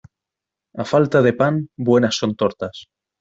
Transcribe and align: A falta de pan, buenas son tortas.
A 0.83 0.85
falta 0.91 1.21
de 1.21 1.33
pan, 1.39 1.55
buenas 1.77 2.15
son 2.17 2.35
tortas. 2.35 2.87